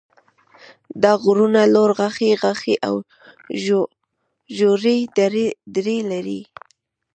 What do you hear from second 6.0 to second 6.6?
لري.